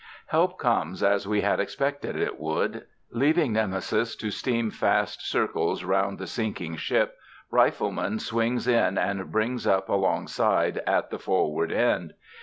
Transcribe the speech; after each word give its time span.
Help 0.25 0.57
comes 0.57 1.03
as 1.03 1.27
we 1.27 1.41
had 1.41 1.59
expected 1.59 2.15
it 2.15 2.39
would. 2.39 2.87
Leaving 3.11 3.53
Nemesis 3.53 4.15
to 4.15 4.31
steam 4.31 4.71
fast 4.71 5.23
circles 5.29 5.83
round 5.83 6.17
the 6.17 6.25
sinking 6.25 6.75
ship, 6.75 7.17
Rifleman 7.51 8.17
swings 8.17 8.67
in 8.67 8.97
and 8.97 9.31
brings 9.31 9.67
up 9.67 9.89
alongside 9.89 10.79
at 10.87 11.11
the 11.11 11.19
forward 11.19 11.71
end. 11.71 12.15